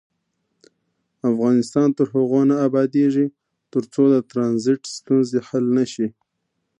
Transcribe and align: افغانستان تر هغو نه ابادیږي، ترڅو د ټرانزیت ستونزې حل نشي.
افغانستان 1.31 1.87
تر 1.97 2.07
هغو 2.15 2.41
نه 2.49 2.55
ابادیږي، 2.67 3.27
ترڅو 3.73 4.03
د 4.13 4.15
ټرانزیت 4.31 4.81
ستونزې 4.97 5.39
حل 5.47 5.65
نشي. 5.77 6.07